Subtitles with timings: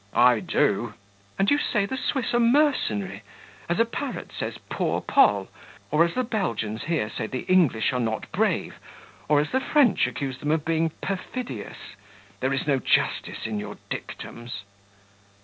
[0.15, 0.95] "I do."
[1.37, 3.21] "And you say the Swiss are mercenary,
[3.69, 5.47] as a parrot says 'Poor Poll,'
[5.91, 8.79] or as the Belgians here say the English are not brave,
[9.29, 11.77] or as the French accuse them of being perfidious:
[12.39, 14.63] there is no justice in your dictums."